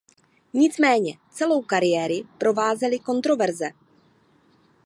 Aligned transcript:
Nicméně 0.53 1.17
celou 1.31 1.61
kariéry 1.61 2.23
provázely 2.37 2.99
kontroverze. 2.99 3.69